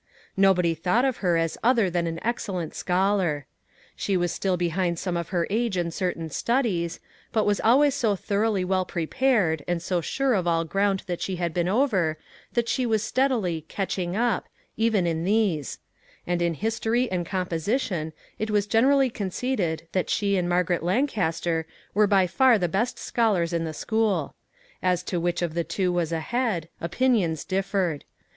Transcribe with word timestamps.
Nobody 0.35 0.73
thought 0.73 1.05
of 1.05 1.17
her 1.17 1.37
as 1.37 1.59
other 1.63 1.87
than 1.87 2.07
an 2.07 2.19
excellent 2.25 2.73
scholar. 2.73 3.45
She 3.95 4.17
was 4.17 4.31
still 4.31 4.57
behind 4.57 4.97
some 4.97 5.15
of 5.15 5.29
her 5.29 5.45
age 5.51 5.77
in 5.77 5.91
certain 5.91 6.31
studies, 6.31 6.99
but 7.31 7.45
was 7.45 7.61
always 7.61 7.93
so 7.93 8.15
thoroughly 8.15 8.65
well 8.65 8.83
prepared, 8.83 9.63
and 9.67 9.79
so 9.79 10.01
sure 10.01 10.33
of 10.33 10.47
all 10.47 10.65
ground 10.65 11.03
that 11.05 11.21
she 11.21 11.35
had 11.35 11.53
been 11.53 11.67
over 11.67 12.17
that 12.53 12.67
she 12.67 12.83
was 12.83 13.03
steadily" 13.03 13.61
catching 13.77 14.15
up," 14.15 14.45
even 14.75 15.05
in 15.05 15.23
these; 15.23 15.77
and 16.25 16.41
in 16.41 16.55
history 16.55 17.07
and 17.11 17.27
composition 17.27 18.11
it 18.39 18.49
was 18.49 18.65
generally 18.65 19.11
conceded 19.11 19.87
that 19.91 20.09
she 20.09 20.35
and 20.35 20.49
Margaret 20.49 20.81
Lancaster 20.81 21.67
were 21.93 22.07
by 22.07 22.25
far 22.25 22.57
the 22.57 22.67
best 22.67 22.97
scholars 22.97 23.53
in 23.53 23.65
the 23.65 23.71
school. 23.73 24.33
As 24.81 25.03
to 25.03 25.19
which 25.19 25.43
of 25.43 25.53
the 25.53 25.63
two 25.63 25.91
was 25.91 26.11
ahead, 26.11 26.69
opinions 26.81 27.45
differed. 27.45 28.03